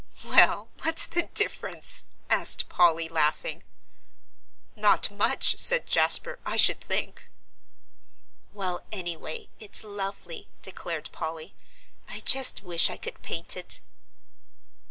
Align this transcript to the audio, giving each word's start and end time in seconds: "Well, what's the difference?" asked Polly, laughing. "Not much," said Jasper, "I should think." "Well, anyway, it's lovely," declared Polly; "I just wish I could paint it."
"Well, 0.23 0.69
what's 0.81 1.05
the 1.05 1.29
difference?" 1.35 2.05
asked 2.27 2.67
Polly, 2.69 3.07
laughing. 3.07 3.61
"Not 4.75 5.11
much," 5.11 5.59
said 5.59 5.85
Jasper, 5.85 6.39
"I 6.43 6.57
should 6.57 6.81
think." 6.81 7.29
"Well, 8.51 8.81
anyway, 8.91 9.49
it's 9.59 9.83
lovely," 9.83 10.47
declared 10.63 11.11
Polly; 11.11 11.53
"I 12.09 12.21
just 12.21 12.63
wish 12.63 12.89
I 12.89 12.97
could 12.97 13.21
paint 13.21 13.55
it." 13.55 13.79